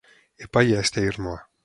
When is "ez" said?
0.85-0.89